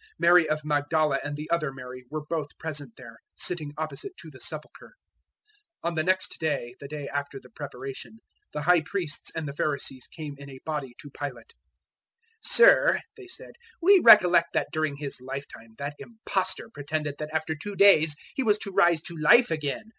[0.00, 4.30] 027:061 Mary of Magdala and the other Mary were both present there, sitting opposite to
[4.30, 4.94] the sepulchre.
[5.84, 8.18] 027:062 On the next day, the day after the Preparation,
[8.54, 11.52] the High Priests and the Pharisees came in a body to Pilate.
[12.42, 13.52] 027:063 "Sir," they said,
[13.82, 18.56] "we recollect that during his lifetime that impostor pretended that after two days he was
[18.60, 19.90] to rise to life again.